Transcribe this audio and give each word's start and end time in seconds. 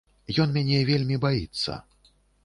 Ён 0.43 0.53
мяне 0.53 0.79
вельмі 0.87 1.19
баіцца. 1.25 1.77